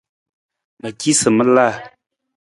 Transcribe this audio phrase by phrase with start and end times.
[0.79, 1.67] Ma ci sa ma la.